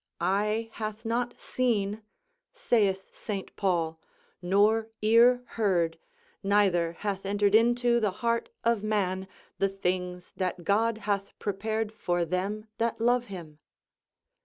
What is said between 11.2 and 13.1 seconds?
prepared for them that